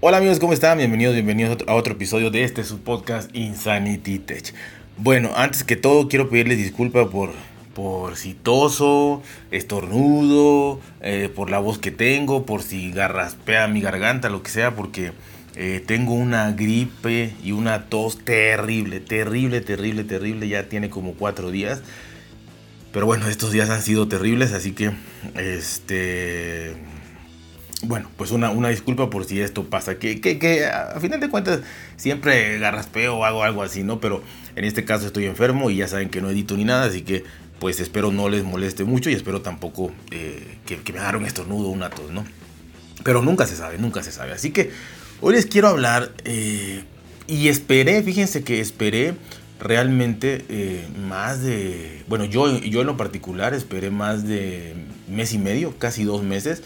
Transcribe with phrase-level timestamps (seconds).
[0.00, 0.76] Hola amigos, ¿cómo están?
[0.76, 4.52] Bienvenidos, bienvenidos a otro episodio de este su podcast Insanity Tech.
[4.98, 7.30] Bueno, antes que todo quiero pedirles disculpas por,
[7.72, 14.28] por si toso, estornudo, eh, por la voz que tengo, por si garraspea mi garganta,
[14.28, 15.12] lo que sea, porque
[15.54, 20.46] eh, tengo una gripe y una tos terrible, terrible, terrible, terrible.
[20.46, 21.80] Ya tiene como cuatro días.
[22.92, 24.92] Pero bueno, estos días han sido terribles, así que
[25.36, 26.76] este
[27.82, 31.60] bueno, pues una, una, disculpa por si esto pasa, que, que, a final de cuentas
[31.96, 34.00] siempre garraspeo o hago algo así, ¿no?
[34.00, 34.22] Pero
[34.54, 37.24] en este caso estoy enfermo y ya saben que no edito ni nada, así que
[37.58, 41.68] pues espero no les moleste mucho y espero tampoco eh, que, me hagan un estornudo
[41.68, 42.24] o una tos, ¿no?
[43.02, 44.32] Pero nunca se sabe, nunca se sabe.
[44.32, 44.70] Así que
[45.20, 46.82] hoy les quiero hablar eh,
[47.26, 49.14] y esperé, fíjense que esperé
[49.60, 54.74] realmente eh, más de, bueno, yo, yo en lo particular esperé más de
[55.08, 56.62] mes y medio, casi dos meses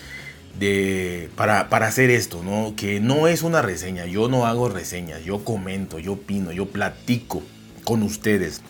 [0.61, 2.75] de, para, para, hacer esto, ¿no?
[2.77, 7.43] Que no es una reseña, yo no hago reseñas, yo comento, yo opino, yo platico
[7.85, 8.61] con ustedes,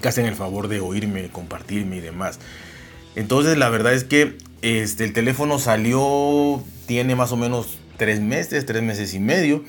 [0.00, 2.38] que hacen el favor de oírme, compartirme y demás.
[3.16, 8.66] Entonces la verdad es que este, el teléfono salió, tiene más o menos tres meses,
[8.66, 9.64] tres meses y medio,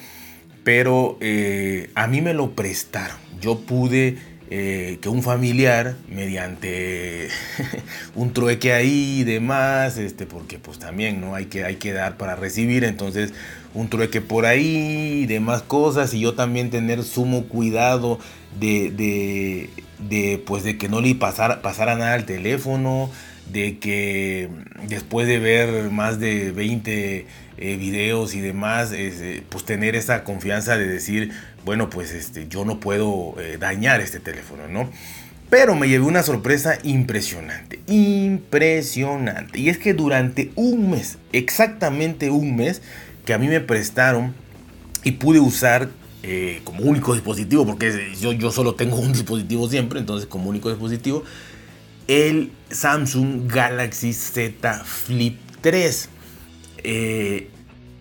[0.65, 3.17] pero eh, a mí me lo prestaron.
[3.39, 4.17] Yo pude
[4.55, 7.27] eh, que un familiar, mediante
[8.15, 11.33] un trueque ahí y demás, este, porque pues también ¿no?
[11.33, 13.33] hay, que, hay que dar para recibir, entonces
[13.73, 18.19] un trueque por ahí y demás cosas, y yo también tener sumo cuidado
[18.59, 18.91] de,
[19.97, 23.09] de, pues de que no le pasara nada al teléfono,
[23.51, 24.49] de que
[24.87, 27.25] después de ver más de 20
[27.57, 31.31] eh, videos y demás, eh, pues tener esa confianza de decir,
[31.65, 34.89] bueno, pues este, yo no puedo eh, dañar este teléfono, ¿no?
[35.49, 39.59] Pero me llevé una sorpresa impresionante, impresionante.
[39.59, 42.81] Y es que durante un mes, exactamente un mes,
[43.25, 44.33] que a mí me prestaron
[45.03, 45.89] y pude usar
[46.63, 51.23] como único dispositivo, porque yo, yo solo tengo un dispositivo siempre, entonces como único dispositivo,
[52.07, 56.09] el Samsung Galaxy Z Flip 3.
[56.83, 57.49] Eh,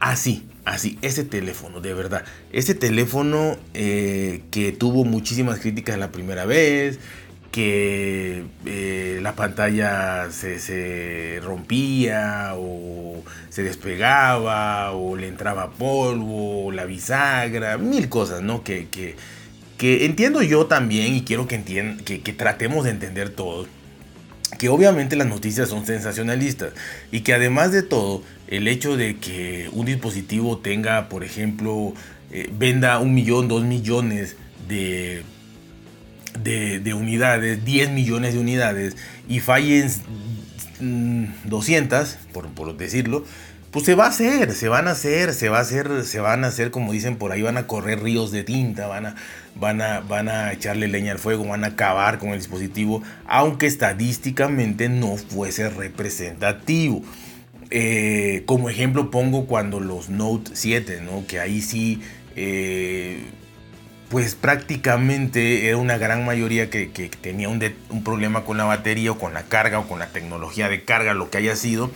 [0.00, 2.24] así, así, ese teléfono, de verdad.
[2.52, 6.98] Ese teléfono eh, que tuvo muchísimas críticas la primera vez,
[7.50, 16.84] que eh, la pantalla se, rompía o se despegaba o le entraba polvo, o la
[16.86, 18.64] bisagra, mil cosas, ¿no?
[18.64, 19.16] Que, que,
[20.04, 23.66] entiendo yo también y quiero que, que, que tratemos de entender todo
[24.58, 26.72] que obviamente las noticias son sensacionalistas
[27.10, 31.94] y que además de todo, el hecho de que un dispositivo tenga, por ejemplo,
[32.30, 34.36] eh, venda un millón, dos millones
[34.68, 35.22] de,
[36.42, 38.96] de, unidades, 10 millones de unidades
[39.28, 39.90] y fallen
[41.44, 43.24] 200, mm, por, por decirlo,
[43.72, 46.44] pues se va a hacer, se van a hacer, se va a hacer, se van
[46.44, 49.14] a hacer, como dicen por ahí, van a correr ríos de tinta, van a,
[49.54, 53.66] van a, van a echarle leña al fuego, van a acabar con el dispositivo, aunque
[53.66, 57.02] estadísticamente no fuese representativo.
[57.70, 61.26] Eh, como ejemplo pongo cuando los Note 7, ¿no?
[61.26, 62.02] que ahí sí,
[62.36, 63.24] eh,
[64.10, 66.88] pues prácticamente era una gran mayoría que,
[67.22, 70.68] tenía un, un problema con la batería o con la carga o con la tecnología
[70.68, 71.90] de carga, lo que haya sido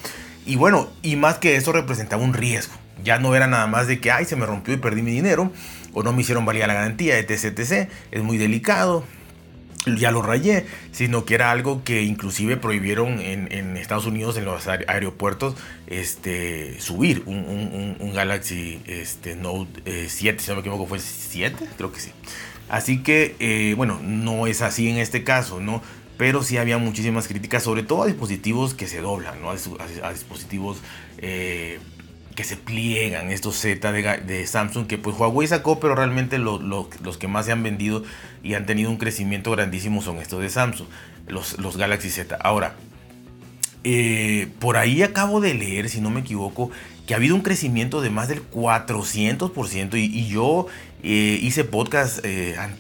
[0.47, 2.75] y bueno, y más que eso representaba un riesgo.
[3.03, 5.53] Ya no era nada más de que, ay, se me rompió y perdí mi dinero,
[5.93, 7.91] o no me hicieron valer la garantía, etc, etc.
[8.11, 9.05] Es muy delicado,
[9.95, 14.67] ya lo rayé, sino que era algo que inclusive prohibieron en, Estados Unidos, en los
[14.67, 15.55] aeropuertos,
[15.87, 21.93] este, subir un, Galaxy este, Note 7, eh, si no me equivoco, fue 7, creo
[21.93, 22.11] que sí.
[22.69, 25.83] Así que, eh, bueno, no es así en este caso, ¿no?
[26.17, 29.51] Pero sí había muchísimas críticas, sobre todo a dispositivos que se doblan, ¿no?
[29.51, 30.79] a, dispositivos
[31.19, 31.79] eh,
[32.35, 37.29] que se pliegan, estos Z de, Samsung que pues Huawei sacó, pero realmente los que
[37.29, 38.03] más se han vendido
[38.43, 40.87] y han tenido un crecimiento grandísimo son estos de Samsung,
[41.29, 42.37] los, Galaxy Z.
[42.37, 42.75] Ahora,
[43.85, 46.71] eh, por ahí acabo de leer, si no me equivoco,
[47.07, 50.67] que ha habido un crecimiento de más del 400% y, y yo
[51.03, 52.23] eh, hice podcasts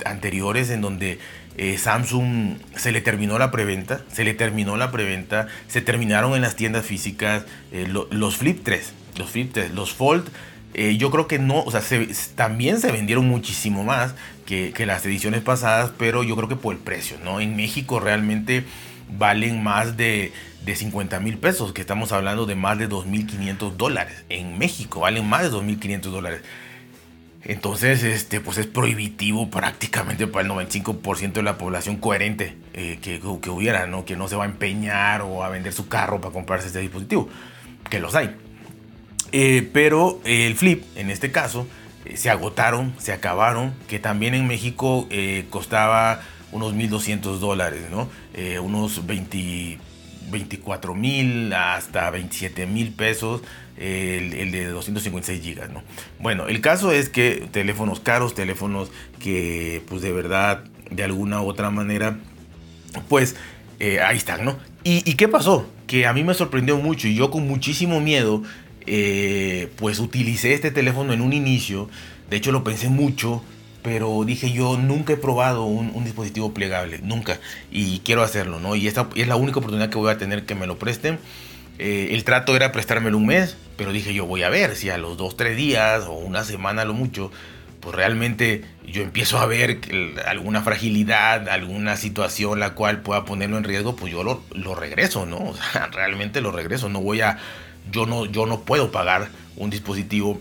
[0.05, 1.19] anteriores en donde
[1.59, 6.43] eh, Samsung se le terminó la preventa, se le terminó la preventa, se terminaron en
[6.43, 10.29] las tiendas físicas eh, los Flip 3, los Flip 3, los Fold.
[10.75, 11.81] Eh, yo creo que no, o sea,
[12.35, 14.15] también se vendieron muchísimo más
[14.45, 17.41] que, las ediciones pasadas, pero yo creo que por el precio, ¿no?
[17.41, 18.65] En México realmente
[19.17, 20.35] valen más de,
[20.67, 24.25] de 50 mil pesos, que estamos hablando de más de 2.500 dólares.
[24.29, 26.43] En México valen más de 2.500 dólares.
[27.49, 33.21] Entonces, este, pues es prohibitivo prácticamente para el 95% de la población coherente eh, que,
[33.21, 34.05] que, hubiera, ¿no?
[34.05, 37.29] Que no se va a empeñar o a vender su carro para comprarse este dispositivo.
[37.89, 38.35] Que los hay.
[39.31, 41.69] Eh, pero el flip, en este caso,
[42.05, 45.09] eh, se agotaron, se acabaron, que también en México
[45.49, 48.09] costaba unos 1.200 dólares, ¿no?
[48.61, 53.43] unos 24 mil hasta 27 mil pesos
[53.79, 55.83] el, de 256 gigas, ¿no?
[56.19, 61.47] Bueno, el caso es que teléfonos caros, teléfonos que pues de verdad, de alguna u
[61.47, 62.19] otra manera,
[63.09, 63.37] pues
[63.79, 64.57] eh, ahí están, ¿no?
[64.89, 65.69] ¿Y, qué pasó?
[65.89, 68.45] Que a mí me sorprendió mucho y yo con muchísimo miedo,
[68.87, 71.91] eh, pues utilicé este teléfono en un inicio,
[72.31, 73.43] de hecho lo pensé mucho,
[73.83, 77.41] pero dije yo nunca he probado un, dispositivo plegable, nunca,
[77.73, 78.77] y quiero hacerlo, ¿no?
[78.77, 81.19] Y esta es la única oportunidad que voy a tener que me lo presten.
[81.81, 84.99] Eh, el trato era prestármelo un mes, pero dije yo voy a ver si a
[84.99, 87.31] los dos, tres días o una semana lo mucho,
[87.81, 89.79] pues realmente yo empiezo a ver
[90.27, 95.37] alguna fragilidad, alguna situación la cual pueda ponerlo en riesgo, pues yo lo, regreso, ¿no?
[95.51, 97.39] O sea, realmente lo regreso, no voy a,
[97.93, 100.41] yo no, yo no puedo pagar un dispositivo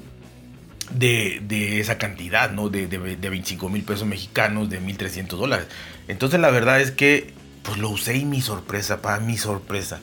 [0.90, 2.70] de, de, esa cantidad, ¿no?
[2.70, 5.68] De, de, de 25 mil pesos mexicanos, de 1.300 dólares.
[6.08, 10.00] Entonces la verdad es que, pues lo usé y mi sorpresa, para mi sorpresa.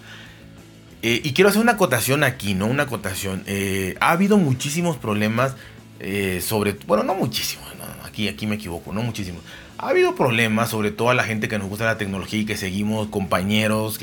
[1.03, 2.67] Eh, y quiero hacer una acotación aquí, ¿no?
[2.67, 3.43] Una acotación.
[3.47, 5.57] Eh, ha habido muchísimos problemas
[5.99, 6.77] eh, sobre...
[6.87, 7.67] Bueno, no muchísimos,
[8.05, 9.43] aquí, aquí me equivoco, no muchísimos.
[9.79, 12.57] Ha habido problemas sobre todo a la gente que nos gusta la tecnología y que
[12.57, 13.99] seguimos compañeros,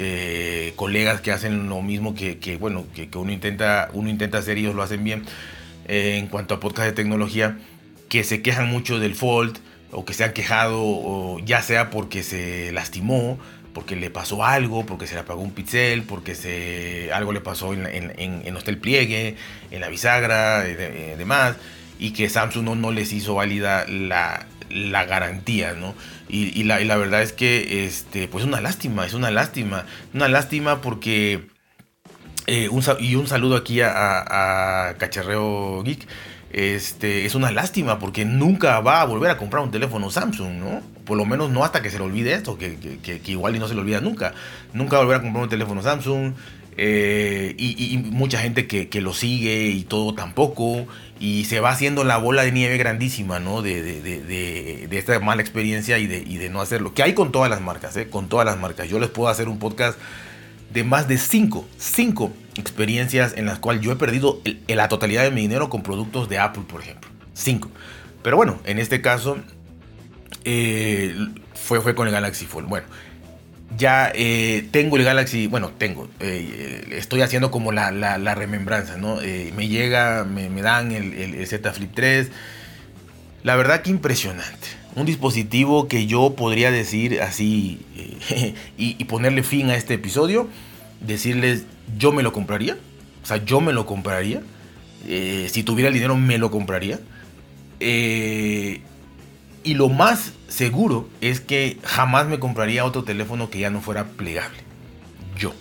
[0.75, 4.57] colegas que hacen lo mismo que, que bueno, que, que, uno, intenta, uno intenta hacer
[4.57, 5.23] y ellos lo hacen bien.
[5.87, 7.57] en cuanto a podcast de tecnología,
[8.09, 9.57] que se quejan mucho del Fold
[9.91, 13.39] o que se han quejado, o ya sea porque se lastimó,
[13.73, 17.73] porque le pasó algo, porque se le apagó un pixel, porque se, algo le pasó
[17.73, 19.35] en, en, en, en el pliegue,
[19.71, 21.55] en la bisagra demás,
[21.99, 25.93] y que Samsung no, no les hizo válida la, la garantía, ¿no?
[26.27, 29.85] Y, la, y, la, verdad es que, este, pues es una lástima, es una lástima,
[30.13, 31.47] una lástima porque,
[32.45, 36.07] eh, un, y un saludo aquí a, a Cacharreo Geek,
[36.51, 40.81] este, es una lástima porque nunca va a volver a comprar un teléfono Samsung, ¿no?
[41.09, 43.73] Por lo menos no hasta que se le olvide esto, que, igual y no se
[43.73, 44.35] le olvida nunca.
[44.73, 46.33] Nunca va a comprar un teléfono Samsung.
[46.77, 50.85] Eh, y, mucha gente que, lo sigue y todo tampoco.
[51.19, 53.63] Y se va haciendo la bola de nieve grandísima, ¿no?
[53.63, 56.93] De, de, esta mala experiencia y de, y de no hacerlo.
[56.93, 58.07] Que hay con todas las marcas, ¿eh?
[58.07, 58.87] Con todas las marcas.
[58.87, 59.97] Yo les puedo hacer un podcast
[60.71, 65.31] de más de 5, 5 experiencias en las cuales yo he perdido la totalidad de
[65.31, 67.09] mi dinero con productos de Apple, por ejemplo.
[67.33, 67.67] 5.
[68.21, 69.39] Pero bueno, en este caso
[70.51, 71.15] eh,
[71.53, 72.67] fue, fue con el Galaxy Fold.
[72.67, 72.87] Bueno,
[73.77, 77.91] ya eh, tengo el Galaxy, bueno, tengo, eh, estoy haciendo como la,
[78.33, 79.17] remembranza, ¿no?
[79.17, 82.31] me llega, me, dan el, Z Flip 3.
[83.43, 84.67] La verdad que impresionante.
[84.95, 87.79] Un dispositivo que yo podría decir así
[88.77, 90.49] y, ponerle fin a este episodio,
[90.99, 91.65] decirles,
[91.95, 92.75] yo me lo compraría.
[93.21, 94.41] O sea, yo me lo compraría.
[95.05, 96.99] si tuviera el dinero, me lo compraría.
[99.63, 104.05] Y lo más seguro es que jamás me compraría otro teléfono que ya no fuera
[104.05, 104.59] plegable.
[105.37, 105.53] Yo.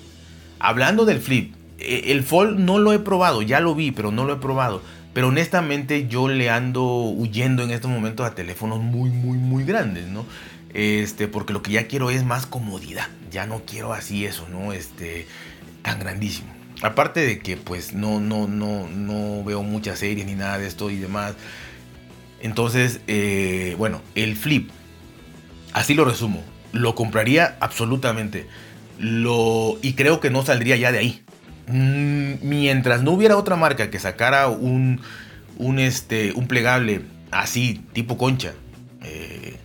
[0.61, 4.25] Hablando del flip, eh, el Fold no lo he probado, ya lo vi, pero no
[4.25, 4.83] lo he probado.
[5.15, 10.07] Pero honestamente yo le ando huyendo en estos momentos a teléfonos muy, muy, muy grandes,
[10.07, 10.25] ¿no?
[10.75, 13.09] Este, porque lo que ya quiero es más comodidad.
[13.31, 14.73] Ya no quiero así eso, ¿no?
[14.73, 15.27] Este,
[15.83, 16.49] tan grandísimo.
[16.83, 20.91] Aparte de que pues no, no, no, no veo muchas series ni nada de esto
[20.91, 21.35] y demás.
[22.41, 24.71] Entonces, eh, bueno, el flip,
[25.73, 26.43] así lo resumo,
[26.73, 28.47] lo compraría absolutamente.
[28.99, 31.23] Lo, y creo que no saldría ya de ahí.
[31.67, 35.01] Mm, mientras no hubiera otra marca que sacara un,
[35.57, 38.55] un, este, un plegable así, tipo concha,
[39.05, 39.57] eh,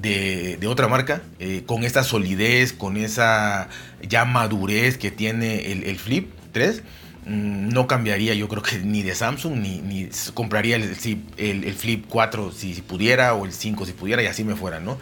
[0.00, 3.68] de, de, otra marca, eh, con esa solidez, con esa
[4.06, 6.95] ya madurez que tiene el, el Flip 3, Mm,
[7.26, 10.96] no cambiaría yo creo que ni de Samsung, ni, compraría el,
[11.36, 14.98] el, Flip 4 si, pudiera o el 5 si pudiera y así me fuera, ¿no?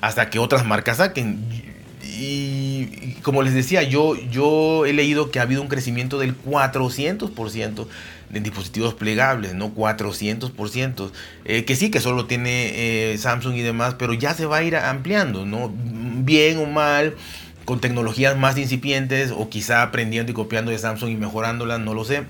[0.00, 1.38] Hasta que otras marcas saquen.
[2.02, 7.86] Y, como les decía, yo, yo he leído que ha habido un crecimiento del 400%
[8.30, 9.72] de dispositivos plegables, ¿no?
[9.72, 11.10] 400%.
[11.44, 14.62] Eh, que sí, que solo tiene eh, Samsung y demás, pero ya se va a
[14.64, 15.72] ir ampliando, ¿no?
[15.72, 17.14] Bien o mal
[17.70, 22.04] con tecnologías más incipientes o quizá aprendiendo y copiando de Samsung y mejorándolas, no lo
[22.04, 22.24] sé.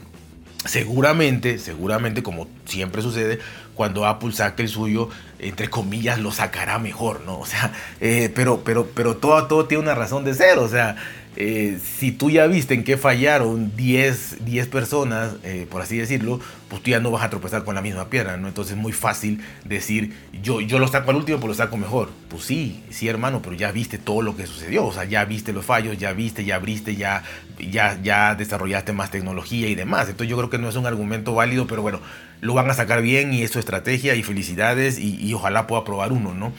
[0.67, 3.39] Seguramente, seguramente como siempre sucede,
[3.75, 7.39] cuando Apple saque el suyo, entre comillas, lo sacará mejor, ¿no?
[7.39, 10.97] O sea, eh, pero, pero, pero todo, todo tiene una razón de ser, o sea,
[11.37, 16.41] eh, si tú ya viste en qué fallaron 10, 10 personas, eh, por así decirlo,
[16.69, 18.49] pues tú ya no vas a tropezar con la misma piedra, ¿no?
[18.49, 22.11] Entonces es muy fácil decir, yo, yo lo saco al último, pues lo saco mejor.
[22.29, 25.53] Pues sí, sí, hermano, pero ya viste todo lo que sucedió, o sea, ya viste
[25.53, 27.23] los fallos, ya viste, ya abriste, ya,
[27.59, 30.09] ya, ya desarrollaste más tecnología y demás.
[30.09, 32.01] Entonces yo creo que no es un argumento válido, pero bueno,
[32.41, 35.85] lo van a sacar bien y es su estrategia y felicidades y, y ojalá pueda
[35.85, 36.53] probar uno, ¿no?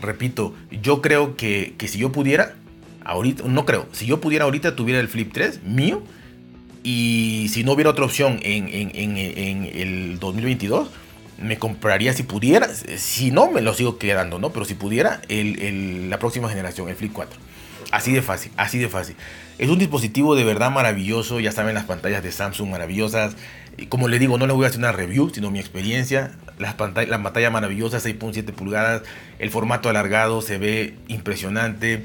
[0.00, 2.54] Repito, yo creo que, que si yo pudiera,
[3.04, 6.02] ahorita, no creo, si yo pudiera ahorita tuviera el Flip 3 mío
[6.82, 10.90] y si no hubiera otra opción en, en, el 2022,
[11.38, 14.50] me compraría si pudiera, si no me lo sigo quedando, ¿no?
[14.50, 17.40] Pero si pudiera, el, la próxima generación, el Flip 4.
[17.90, 19.16] Así de fácil, así de fácil.
[19.58, 23.36] Es un dispositivo de verdad maravilloso, ya saben las pantallas de Samsung maravillosas.
[23.88, 26.32] Como les digo, no les voy a hacer una review, sino mi experiencia.
[26.58, 29.02] Las pantallas, la pantalla maravillosa, 6.7 pulgadas,
[29.38, 32.04] el formato alargado se ve impresionante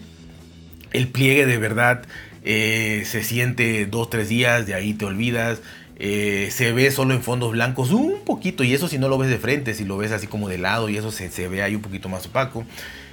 [0.91, 2.03] el pliegue de verdad
[2.43, 5.61] eh, se siente dos, tres días, de ahí te olvidas.
[5.97, 9.29] Eh, se ve solo en fondos blancos un poquito, y eso si no lo ves
[9.29, 11.81] de frente, si lo ves así como de lado, y eso se, ve ahí un
[11.81, 12.65] poquito más opaco.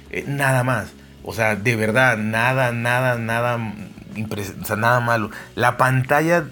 [0.09, 0.89] Eh, nada más.
[1.23, 5.29] O sea, de verdad, nada, nada, nada, o sea, nada malo.
[5.55, 6.45] La pantalla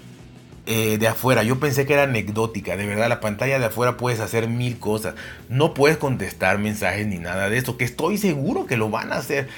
[0.66, 4.48] de afuera, yo pensé que era anecdótica, de verdad, la pantalla de afuera puedes hacer
[4.48, 5.14] mil cosas.
[5.48, 9.16] No puedes contestar mensajes ni nada de eso, que estoy seguro que lo van a
[9.16, 9.48] hacer.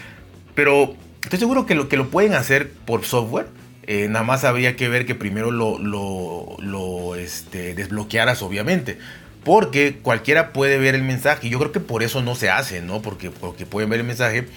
[0.54, 0.94] Pero
[1.28, 3.48] Estoy seguro que lo, que lo pueden hacer por software.
[3.86, 8.96] Eh, nada más habría que ver que primero lo, este, desbloquearas, obviamente.
[9.44, 11.50] Porque cualquiera puede ver el mensaje.
[11.50, 13.02] Yo creo que por eso no se hace, ¿no?
[13.02, 14.48] Porque, porque pueden ver el mensaje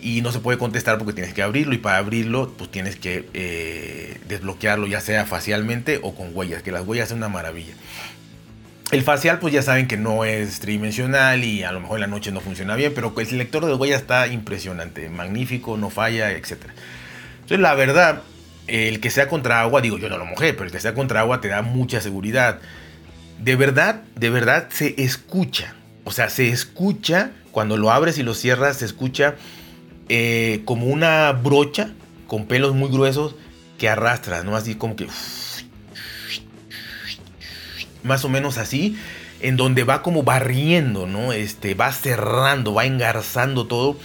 [0.00, 1.74] y no se puede contestar porque tienes que abrirlo.
[1.74, 6.62] Y para abrirlo, pues tienes que eh, desbloquearlo, ya sea facialmente o con huellas.
[6.62, 7.74] Que las huellas son una maravilla.
[8.90, 12.06] El facial, pues ya saben que no es tridimensional y a lo mejor en la
[12.06, 16.52] noche no funciona bien, pero el lector de huella está impresionante, magnífico, no falla, etc.
[17.34, 18.22] Entonces, la verdad,
[18.66, 21.20] el que sea contra agua, digo, yo no lo mojé, pero el que sea contra
[21.20, 22.60] agua te da mucha seguridad.
[23.38, 25.74] De verdad, de verdad se escucha.
[26.04, 29.36] O sea, se escucha cuando lo abres y lo cierras, se escucha
[30.08, 31.90] eh, como una brocha
[32.26, 33.36] con pelos muy gruesos
[33.78, 34.56] que arrastras, ¿no?
[34.56, 35.06] Así como que
[38.04, 38.96] más o menos así,
[39.40, 41.32] en donde va como barriendo, ¿no?
[41.32, 43.98] Este, va cerrando, va engarzando todo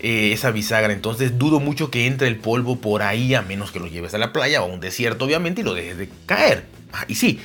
[0.00, 0.92] eh, esa bisagra.
[0.92, 4.18] Entonces dudo mucho que entre el polvo por ahí, a menos que lo lleves a
[4.18, 6.66] la playa o a un desierto, obviamente, y lo dejes de caer.
[6.92, 7.40] Ah, y sí,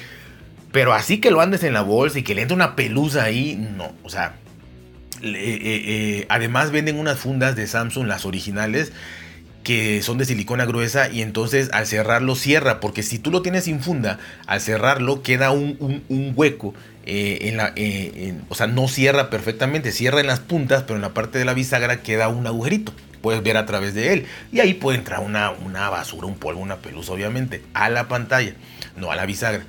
[0.71, 3.55] pero así que lo andes en la bolsa y que le entre una pelusa ahí,
[3.55, 4.35] no, o sea...
[5.21, 8.93] Eh, eh, además venden unas fundas de Samsung, las originales,
[9.63, 13.65] que son de silicona gruesa y entonces al cerrarlo cierra, porque si tú lo tienes
[13.65, 16.73] sin funda, al cerrarlo queda un, hueco,
[17.05, 21.01] eh, en la, eh, o sea, no cierra perfectamente, cierra en las puntas, pero en
[21.01, 24.59] la parte de la bisagra queda un agujerito, puedes ver a través de él y
[24.59, 28.53] ahí puede entrar una, una basura, un polvo, una pelusa, obviamente, a la pantalla,
[28.95, 29.63] no a la bisagra.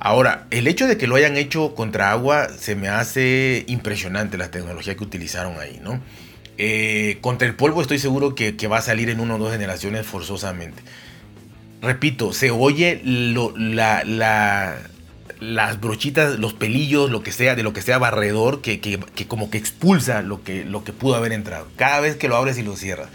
[0.00, 4.50] Ahora, el hecho de que lo hayan hecho contra agua se me hace impresionante la
[4.50, 6.00] tecnología que utilizaron ahí, ¿no?
[6.60, 10.04] Eh, contra el polvo estoy seguro que, va a salir en una o dos generaciones
[10.04, 10.82] forzosamente.
[11.80, 13.00] Repito, se oye
[15.40, 18.98] las brochitas, los pelillos, lo que sea, de lo que sea barredor, que,
[19.28, 21.68] como que expulsa lo que, lo que pudo haber entrado.
[21.76, 23.08] Cada vez que lo abres y lo cierras.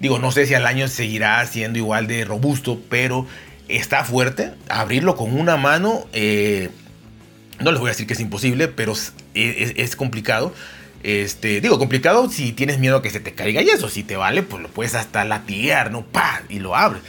[0.00, 3.26] Digo, no sé si al año seguirá siendo igual de robusto, pero
[3.68, 4.52] está fuerte.
[4.70, 6.70] Abrirlo con una mano, eh,
[7.60, 8.94] no les voy a decir que es imposible, pero
[9.34, 10.54] es complicado.
[11.06, 14.16] Este, digo, complicado si tienes miedo a que se te caiga y eso, si te
[14.16, 16.04] vale, pues lo puedes hasta latigar, ¿no?
[16.04, 16.42] ¡Pah!
[16.48, 17.00] Y lo abres.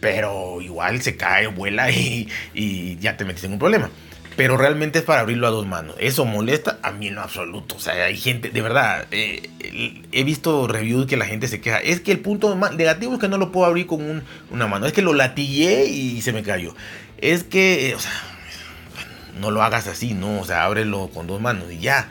[0.00, 3.90] Pero igual se cae, vuela y, ya te metes en un problema.
[4.36, 5.94] Pero realmente es para abrirlo a dos manos.
[6.00, 7.76] Eso molesta a mí en lo absoluto.
[7.76, 9.48] O sea, hay gente, de verdad, eh,
[10.10, 11.78] he visto reviews que la gente se queja.
[11.78, 14.86] Es que el punto negativo es que no lo puedo abrir con una mano.
[14.86, 16.74] Es que lo latigué y se me cayó.
[17.18, 18.10] Es que, eh, o sea,
[19.40, 20.40] no lo hagas así, ¿no?
[20.40, 22.08] O sea, ábrelo con dos manos y ya.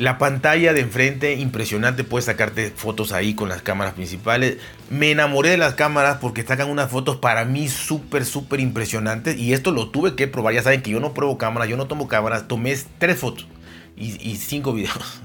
[0.00, 4.56] La pantalla de enfrente, impresionante, puedes sacarte fotos ahí con las cámaras principales.
[4.88, 9.36] Me enamoré de las cámaras porque sacan unas fotos para mí súper, súper impresionantes.
[9.36, 10.54] Y esto lo tuve que probar.
[10.54, 12.48] Ya saben que yo no pruebo cámaras, yo no tomo cámaras.
[12.48, 13.46] Tomé tres fotos
[13.94, 15.20] y, cinco videos.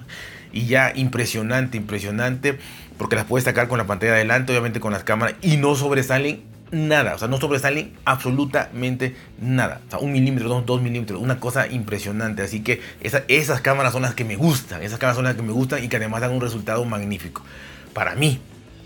[0.51, 2.60] Y ya impresionante, impresionante.
[2.98, 5.36] Porque las puedes sacar con la pantalla de adelante, obviamente con las cámaras.
[5.41, 9.82] Y no sobresalen nada, o sea, no sobresalen absolutamente nada.
[9.88, 12.42] O sea, un milímetro, dos, milímetros, una cosa impresionante.
[12.42, 15.52] Así que esas cámaras son las que me gustan, esas cámaras son las que me
[15.52, 17.44] gustan y que además dan un resultado magnífico.
[17.94, 18.40] Para mí,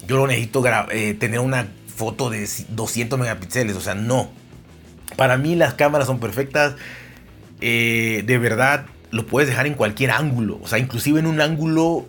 [0.07, 4.29] yo no necesito eh, tener una foto de 200 megapíxeles, o sea, no.
[5.15, 6.75] Para mí las cámaras son perfectas,
[7.61, 12.05] eh, de verdad, lo puedes dejar en cualquier ángulo, o sea, inclusive en un ángulo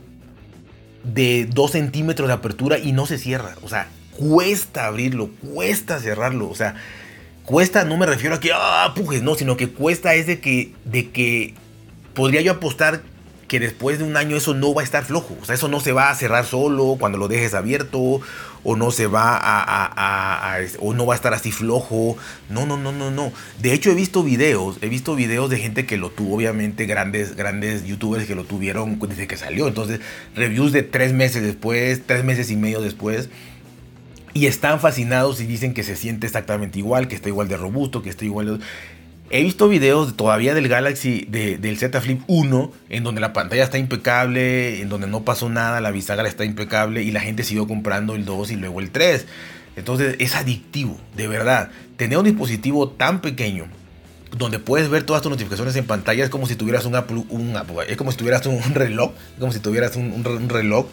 [1.02, 3.88] de 2 centímetros de apertura y no se cierra, o sea,
[4.20, 6.50] cuesta abrirlo, cuesta cerrarlo.
[6.50, 6.74] O sea,
[7.44, 10.72] cuesta, no me refiero a que, ah, pujes, no, sino que cuesta es de que,
[10.84, 11.54] de que
[12.14, 13.02] podría yo apostar
[13.48, 15.36] que después de un año eso no va a estar flojo.
[15.42, 18.20] O sea, eso no se va a cerrar solo cuando lo dejes abierto
[18.62, 22.16] o no se va a, o no va a estar así flojo.
[22.48, 23.32] No, no, no, no, no.
[23.58, 27.34] De hecho he visto videos, he visto videos de gente que lo tuvo, obviamente grandes,
[27.34, 29.66] grandes youtubers que lo tuvieron desde que salió.
[29.66, 29.98] Entonces
[30.36, 33.30] reviews de tres meses después, tres meses y medio después.
[34.32, 38.02] Y están fascinados y dicen que se siente exactamente igual, que está igual de robusto,
[38.02, 38.64] que está igual de...
[39.32, 43.78] He visto videos todavía del Galaxy, del Z Flip 1, en donde la pantalla está
[43.78, 48.16] impecable, en donde no pasó nada, la bisagra está impecable y la gente siguió comprando
[48.16, 49.26] el 2 y luego el 3.
[49.76, 51.70] Entonces es adictivo, de verdad.
[51.96, 53.66] Tener un dispositivo tan pequeño,
[54.36, 56.96] donde puedes ver todas tus notificaciones en pantalla, es como si tuvieras un,
[57.28, 57.54] un
[57.86, 60.86] es como si tuvieras un, reloj, como si tuvieras un reloj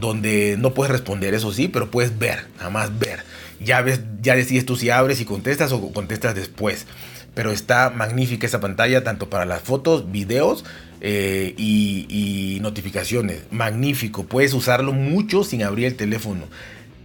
[0.00, 3.20] donde no puedes responder, eso sí, pero puedes ver, nada más ver.
[3.60, 6.86] Ya ves, ya decides tú si abres y contestas o contestas después
[7.34, 10.64] pero está magnífica esa pantalla tanto para las fotos, videos
[11.00, 13.42] eh, y, notificaciones.
[13.50, 16.44] Magnífico, puedes usarlo mucho sin abrir el teléfono.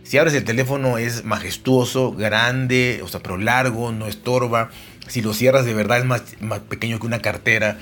[0.03, 4.69] Si abres el teléfono es majestuoso, grande, o sea, pero largo, no estorba.
[5.07, 6.21] Si lo cierras de verdad es más,
[6.69, 7.77] pequeño que una cartera.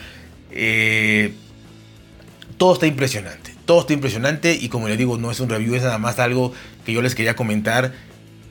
[0.51, 1.33] Eh,
[2.57, 3.54] todo está impresionante.
[3.65, 6.53] Todo está impresionante y como le digo, no es un review, es nada más algo
[6.85, 7.93] que yo les quería comentar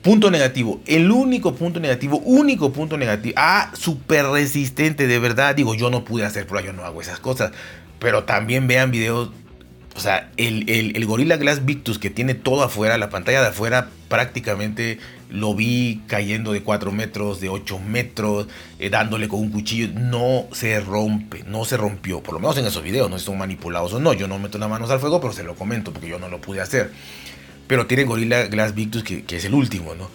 [0.05, 0.81] Punto negativo.
[0.85, 3.33] El único punto negativo, único punto negativo.
[3.39, 5.55] Ah, súper resistente, de verdad.
[5.55, 7.53] Digo, yo no pude hacer prueba, yo no hago esas cosas.
[7.97, 9.31] Pero también vean videos.
[9.95, 13.89] O sea, el, el, Gorilla Glass Victus que tiene todo afuera, la pantalla de afuera
[14.07, 18.47] prácticamente lo vi cayendo de 4 metros, de 8 metros,
[18.79, 19.89] eh, dándole con un cuchillo.
[19.93, 22.21] No se rompe, no se rompió.
[22.21, 24.13] Por lo menos en esos videos, no sé si son manipulados o no.
[24.13, 26.41] Yo no meto las manos al fuego, pero se lo comento porque yo no lo
[26.41, 26.91] pude hacer
[27.67, 30.09] pero tiene Gorilla Glass Victus que, es el último, ¿no?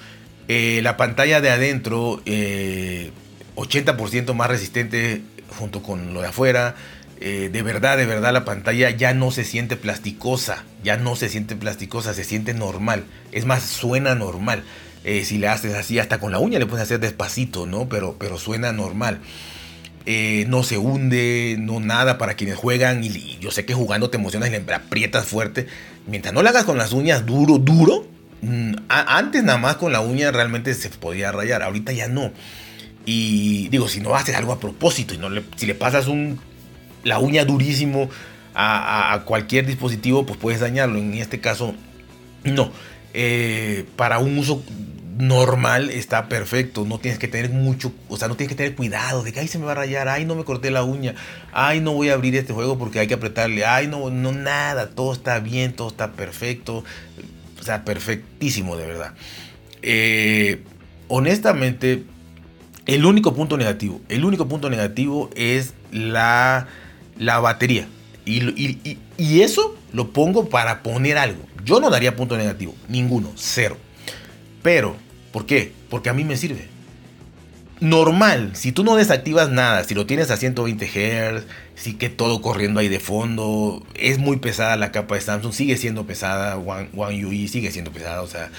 [0.49, 5.23] Eh, la pantalla de adentro, 80% eh, más resistente
[5.59, 6.75] junto con lo de afuera.
[7.21, 11.55] De verdad, de verdad, la pantalla ya no se siente plasticosa, ya no se siente
[11.55, 13.05] plasticosa, se siente normal.
[13.31, 14.64] Es más, suena normal.
[15.04, 17.88] Si le haces así, hasta con la uña le puedes hacer despacito, ¿no?
[17.88, 19.21] Pero, pero suena normal.
[20.47, 23.02] no se hunde, no nada para quienes juegan.
[23.04, 25.66] Y, yo sé que jugando te emocionas y le aprietas fuerte
[26.07, 28.07] mientras no la hagas con las uñas duro, duro,
[28.42, 32.33] mm, antes nada más con la uña realmente se podía rayar, ahorita ya no.
[33.07, 36.38] Y digo, si no haces algo a propósito y no si le pasas un,
[37.03, 38.11] la uña durísimo
[38.55, 40.98] a, cualquier dispositivo, pues puedes dañarlo.
[40.98, 41.75] En este caso,
[42.44, 42.72] no.
[43.12, 44.62] Eh, para un uso
[45.20, 46.85] normal está perfecto.
[46.85, 49.49] No tienes que tener mucho, o sea, no tienes que tener cuidado de que ay
[49.49, 51.14] se me va a rayar, ay no me corté la uña,
[51.53, 54.90] ay no voy a abrir este juego porque hay que apretarle, ay no, no nada,
[54.90, 56.85] todo está bien, todo está perfecto,
[57.61, 59.14] o sea, perfectísimo de verdad.
[59.83, 60.62] Eh,
[61.09, 62.05] honestamente,
[62.87, 66.66] el único punto negativo, el único punto negativo es la,
[67.18, 67.87] la batería.
[68.25, 71.42] Y eso lo pongo para poner algo.
[71.64, 73.76] Yo no daría punto negativo, ninguno, cero.
[74.62, 74.96] Pero
[75.33, 75.72] ¿Por qué?
[75.88, 76.68] Porque a mí me sirve.
[77.81, 82.42] Normal, si tú no desactivas nada, si lo tienes a 120 Hz, si que todo
[82.42, 86.90] corriendo ahí de fondo, es muy pesada la capa de Samsung, sigue siendo pesada, One,
[86.94, 88.50] One UI sigue siendo pesada, o sea,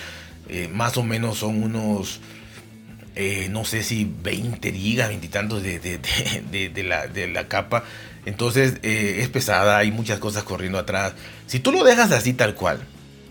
[0.49, 2.19] eh, más o menos son unos,
[3.15, 7.83] eh, no sé si 20 gigas, 20 y tantos de, de, la, de, la, capa,
[8.25, 11.13] entonces eh, es pesada, hay muchas cosas corriendo atrás.
[11.47, 12.79] Si tú lo dejas así tal cual,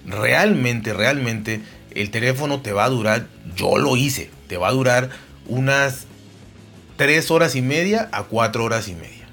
[0.07, 1.61] realmente, realmente
[1.93, 3.27] el teléfono te va a durar,
[3.57, 5.11] yo lo hice, te va a durar
[5.47, 6.07] unas
[6.97, 9.29] 3 horas y media a 4 horas y media.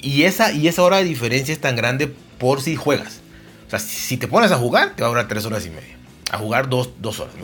[0.00, 3.20] Y esa, y esa hora de diferencia es tan grande por si juegas.
[3.66, 5.96] O sea, si te pones a jugar, te va a durar 3 horas y media.
[6.30, 7.34] A jugar 2 horas.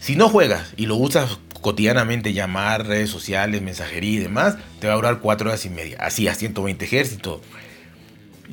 [0.00, 4.94] Si no juegas y lo usas cotidianamente, llamar, redes sociales, mensajería y demás, te va
[4.94, 5.98] a durar 4 horas y media.
[6.00, 7.40] Así, a 120 Hz y todo.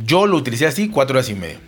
[0.06, 1.60] Yo lo utilicé así, 4 horas y media.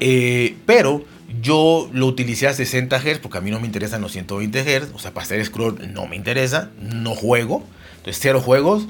[0.00, 1.04] Eh, pero
[1.40, 4.94] yo lo utilicé a 60 Hz porque a mí no me interesan los 120 Hz.
[4.94, 6.70] O sea, para hacer scroll no me interesa.
[6.80, 7.64] No juego.
[7.98, 8.86] Entonces, cero juegos.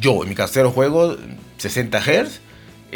[0.00, 1.18] Yo, en mi caso, cero juegos,
[1.58, 2.40] 60 Hz.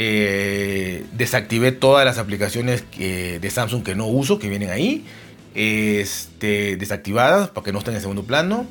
[0.01, 5.05] Eh, desactivé todas las aplicaciones de Samsung que no uso, que vienen ahí.
[5.61, 8.64] Este, desactivadas para que no estén en segundo plano.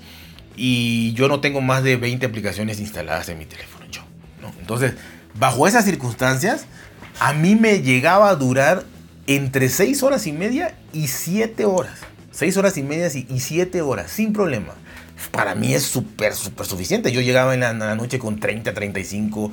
[0.56, 3.86] Y yo no tengo más de 20 aplicaciones instaladas en mi teléfono.
[3.92, 4.04] Yo,
[4.62, 4.94] Entonces,
[5.38, 6.66] bajo esas circunstancias,
[7.20, 8.86] a mí me llegaba a durar
[9.28, 12.00] entre 6 horas y media y 7 horas.
[12.32, 14.74] 6 horas y media y 7 horas, sin problema.
[15.32, 17.12] Para mí es súper, súper suficiente.
[17.12, 19.52] Yo llegaba en la, noche con 30, 35,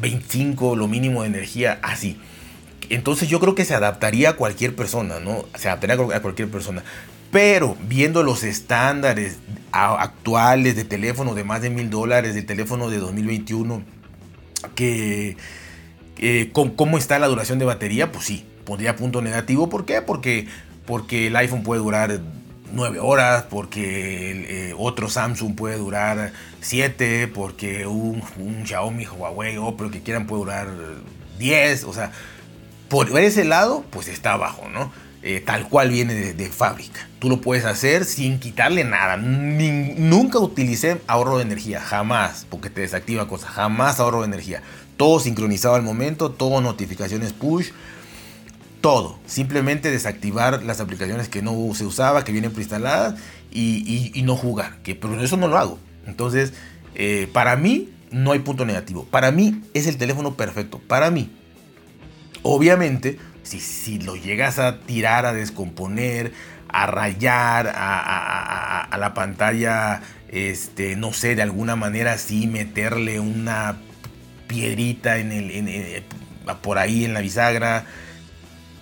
[0.00, 2.16] 25, lo mínimo de energía, así.
[2.90, 5.44] Entonces yo creo que se adaptaría a cualquier persona, ¿no?
[5.56, 6.82] Se adaptaría a cualquier persona.
[7.30, 9.38] Pero viendo los estándares
[9.72, 13.82] actuales de teléfono de más de mil dólares, de teléfono de 2021,
[14.74, 15.36] que
[16.52, 19.68] con cómo está la duración de batería, pues sí, pondría punto negativo.
[19.68, 20.02] ¿Por qué?
[20.02, 20.46] Porque,
[20.86, 22.20] porque el iPhone puede durar
[22.72, 29.90] 9 horas, porque eh, otro Samsung puede durar 7, porque un, un, Xiaomi, Huawei, Oppo,
[29.90, 30.68] que quieran puede durar
[31.38, 32.12] 10, o sea,
[32.88, 34.92] por ese lado, pues está abajo, ¿no?
[35.28, 37.08] Eh, tal cual viene de, fábrica.
[37.18, 39.16] Tú lo puedes hacer sin quitarle nada.
[39.16, 44.62] nunca utilicé ahorro de energía, jamás, porque te desactiva cosas, jamás ahorro de energía.
[44.96, 47.70] Todo sincronizado al momento, todo notificaciones push,
[48.80, 49.18] todo.
[49.26, 53.18] Simplemente desactivar las aplicaciones que no se usaba, que vienen preinstaladas
[53.50, 54.78] y, no jugar.
[54.84, 55.78] Que, pero eso no lo hago.
[56.06, 56.52] Entonces,
[56.94, 59.04] eh, para mí no hay punto negativo.
[59.10, 60.78] Para mí es el teléfono perfecto.
[60.78, 61.32] Para mí.
[62.48, 66.32] Obviamente, si, si lo llegas a tirar, a descomponer,
[66.68, 73.78] a rayar, a, la pantalla, este, no sé, de alguna manera así, meterle una
[74.46, 76.04] piedrita en el,
[76.62, 77.86] por ahí en la bisagra,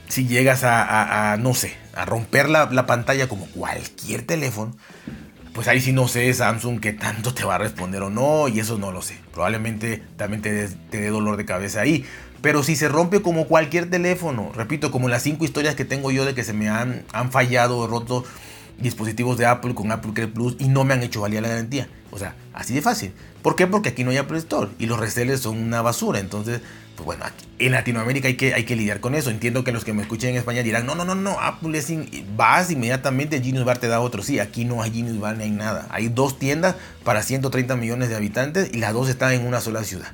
[0.09, 4.77] si llegas a, no sé, a romper la, la, pantalla como cualquier teléfono,
[5.55, 8.61] pues ahí sí no sé Samsung qué tanto te va a responder o no, y
[8.61, 9.19] eso no lo sé.
[9.33, 12.05] Probablemente también te dé dolor de cabeza ahí.
[12.45, 16.27] Pero si se rompe como cualquier teléfono, repito, como las cinco historias que tengo yo
[16.27, 18.23] de que se me han, han fallado, roto
[18.77, 21.89] dispositivos de Apple con Apple Care Plus y no me han hecho valer la garantía.
[22.11, 23.15] O sea, así de fácil.
[23.41, 23.67] ¿Por qué?
[23.67, 26.19] Porque aquí no hay Apple Store y los resellers son una basura.
[26.19, 26.61] Entonces,
[26.97, 27.25] pues bueno,
[27.59, 29.31] en Latinoamérica hay que, hay que lidiar con eso.
[29.31, 31.91] Entiendo que los que me escuchen en España dirán, no, no, no, no, Apple es
[32.37, 34.23] vas inmediatamente, Genius Bar te da otro.
[34.23, 35.87] Sí, aquí no hay Genius Bar ni hay nada.
[35.89, 39.83] Hay dos tiendas para 130 millones de habitantes y las dos están en una sola
[39.83, 40.09] ciudad.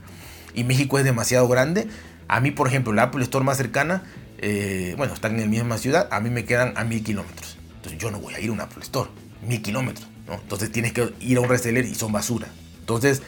[0.55, 1.89] Y México es demasiado grande.
[2.31, 4.05] A mí, por ejemplo, la Apple Store más cercana,
[4.39, 7.59] eh, bueno, están en la misma ciudad, a mí me quedan a mil kilómetros.
[7.75, 9.11] Entonces yo no voy a ir a un Apple Store,
[9.45, 10.07] mil kilómetros.
[10.31, 12.47] Entonces tienes que ir a un reseller y son basura.
[12.79, 13.21] Entonces,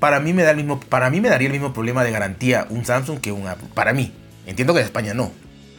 [0.00, 2.66] para mí me da el mismo, para mí me daría el mismo problema de garantía
[2.70, 3.68] un Samsung que un Apple.
[3.72, 4.12] Para mí.
[4.46, 5.30] Entiendo que en España no.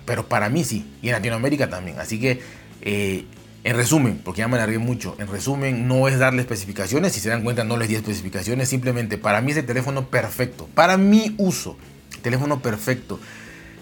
[0.06, 0.90] Pero para mí sí.
[1.02, 2.00] Y en Latinoamérica también.
[2.00, 2.40] Así que,
[2.84, 3.26] eh,
[3.66, 7.12] en resumen, porque ya me alargué mucho, en resumen, no es darle especificaciones.
[7.12, 8.70] Si se dan cuenta, no les di especificaciones.
[8.70, 10.70] Simplemente, para mí es el teléfono perfecto.
[10.74, 11.78] Para mi uso.
[12.24, 13.20] Teléfono perfecto.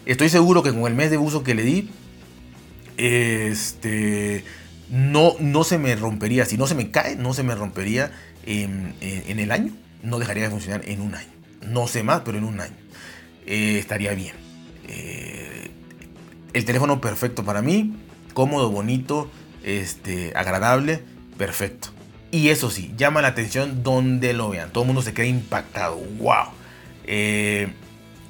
[0.06, 1.90] Estoy seguro que con el mes de uso que le di,
[2.98, 4.44] este
[4.92, 8.12] no, no se me rompería, si no se me cae, no se me rompería
[8.46, 9.72] en, el año,
[10.04, 11.30] no dejaría de funcionar en un año.
[11.66, 12.76] No sé más, pero en un año.
[13.46, 14.36] Eh, estaría bien.
[14.88, 15.70] Eh,
[16.54, 17.94] el teléfono perfecto para mí,
[18.34, 19.32] cómodo, bonito,
[19.64, 21.04] este, agradable,
[21.38, 21.90] perfecto.
[22.32, 24.72] Y eso sí, llama la atención donde lo vean.
[24.72, 25.98] Todo el mundo se queda impactado.
[26.20, 26.48] ¡Wow!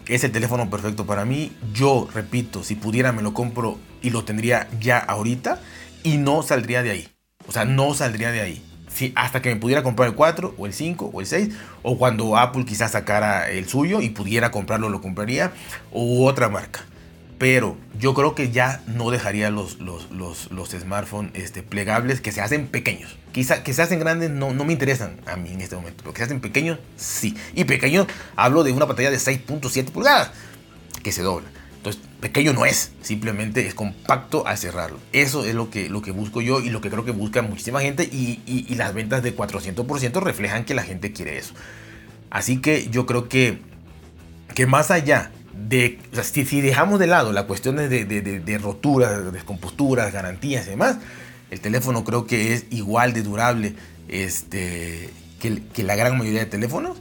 [0.07, 1.51] Es el teléfono perfecto para mí.
[1.73, 5.59] Yo, repito, si pudiera me lo compro y lo tendría ya ahorita
[6.03, 7.07] y no saldría de ahí.
[7.47, 8.63] O sea, no saldría de ahí.
[8.87, 11.49] Si, hasta que me pudiera comprar el 4 o el 5 o el 6
[11.81, 15.53] o cuando Apple quizás sacara el suyo y pudiera comprarlo lo compraría
[15.91, 16.81] u otra marca
[17.41, 22.31] pero yo creo que ya no dejaría los, los, los, los smartphones este, plegables que
[22.31, 23.17] se hacen pequeños.
[23.31, 26.13] Quizá que se hacen grandes no, no me interesan a mí en este momento, pero
[26.13, 27.35] que se hacen pequeños, sí.
[27.55, 30.29] Y pequeños, hablo de una pantalla de 6.7 pulgadas
[31.01, 31.49] que se dobla.
[31.77, 34.99] Entonces, pequeño no es, simplemente es compacto al cerrarlo.
[35.11, 37.81] Eso es lo que, lo que busco yo y lo que creo que busca muchísima
[37.81, 41.55] gente y, y, y las ventas de 400% reflejan que la gente quiere eso.
[42.29, 43.57] Así que yo creo que,
[44.53, 49.31] que más allá de, si, dejamos de lado la cuestión de, de, de, de roturas,
[49.31, 50.97] descomposturas, garantías y demás,
[51.51, 53.75] el teléfono creo que es igual de durable
[54.07, 55.09] este,
[55.39, 56.97] que, la gran mayoría de teléfonos.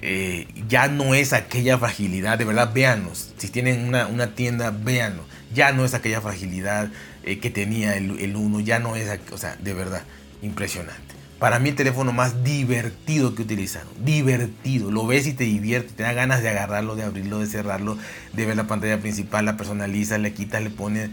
[0.00, 3.32] Eh, ya no es aquella fragilidad, de verdad, véanos.
[3.36, 5.24] Si tienen una, tienda, véanlo.
[5.52, 6.90] Ya no es aquella fragilidad
[7.24, 10.02] eh, que tenía el, el 1, ya no es, o sea, de verdad,
[10.42, 11.17] impresionante.
[11.38, 13.88] Para mí el teléfono más divertido que utilizaron.
[14.04, 14.90] Divertido.
[14.90, 15.92] Lo ves y te divierte.
[15.92, 17.96] Te da ganas de agarrarlo, de abrirlo, de cerrarlo,
[18.32, 21.10] de ver la pantalla principal, la personaliza, le quitas, le pones.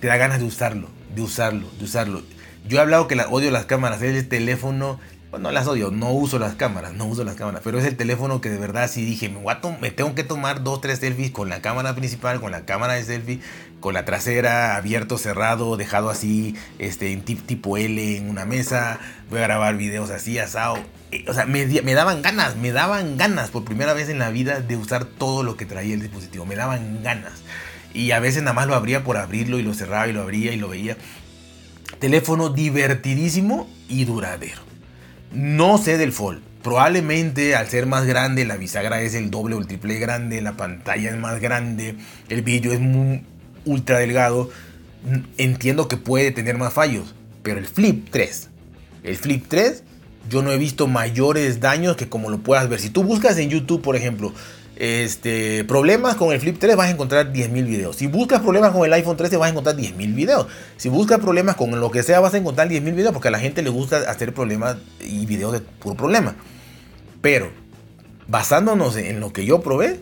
[0.00, 2.22] Te da ganas de usarlo, de usarlo, de usarlo.
[2.68, 4.02] Yo he hablado que la, odio las cámaras.
[4.02, 5.00] Es el teléfono
[5.32, 8.42] bueno, las odio, no uso las cámaras, no uso las cámaras, pero es el teléfono
[8.42, 9.30] que de verdad sí dije,
[9.80, 13.02] me, tengo que tomar dos, tres selfies con la cámara principal, con la cámara de
[13.02, 13.40] selfie,
[13.80, 18.98] con la trasera abierto, cerrado, dejado así, este, en tipo L en una mesa,
[19.30, 20.76] voy a grabar videos así, asado.
[21.12, 24.28] Eh, o sea, me, me daban ganas, me daban ganas por primera vez en la
[24.28, 27.42] vida de usar todo lo que traía el dispositivo, me daban ganas.
[27.94, 30.52] Y a veces nada más lo abría por abrirlo y lo cerraba y lo abría
[30.52, 30.98] y lo veía.
[32.00, 34.71] Teléfono divertidísimo y duradero.
[35.32, 36.42] No sé del Fold.
[36.62, 40.56] Probablemente al ser más grande, la bisagra es el doble o el triple grande, la
[40.56, 41.96] pantalla es más grande,
[42.28, 43.24] el vídeo es muy
[43.64, 44.50] ultra delgado.
[45.38, 48.48] entiendo que puede tener más fallos, pero el Flip 3,
[49.02, 49.82] el Flip 3,
[50.30, 52.78] yo no he visto mayores daños que como lo puedas ver.
[52.78, 54.32] Si tú buscas en YouTube, por ejemplo,
[54.82, 57.94] este, problemas con el Flip 3 vas a encontrar 10.000 videos.
[57.94, 60.48] Si buscas problemas con el iPhone 13 vas a encontrar 10.000 videos.
[60.76, 63.38] Si buscas problemas con lo que sea vas a encontrar 10.000 videos porque a la
[63.38, 66.34] gente le gusta hacer problemas y videos de puro problema.
[67.20, 67.52] Pero
[68.26, 70.00] basándonos en lo que yo probé,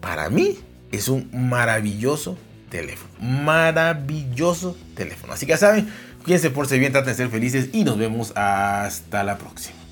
[0.00, 0.58] para mí
[0.90, 2.36] es un maravilloso
[2.68, 3.12] teléfono.
[3.20, 5.34] Maravilloso teléfono.
[5.34, 5.88] Así que ya saben,
[6.24, 9.85] cuídense por ser bien, traten de ser felices y nos vemos hasta la próxima.